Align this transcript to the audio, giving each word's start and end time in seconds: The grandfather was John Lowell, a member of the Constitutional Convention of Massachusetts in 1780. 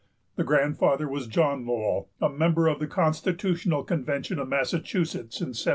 The 0.35 0.43
grandfather 0.43 1.07
was 1.07 1.27
John 1.27 1.63
Lowell, 1.63 2.09
a 2.19 2.27
member 2.27 2.67
of 2.67 2.79
the 2.79 2.87
Constitutional 2.87 3.83
Convention 3.83 4.39
of 4.39 4.47
Massachusetts 4.49 5.39
in 5.41 5.49
1780. 5.49 5.69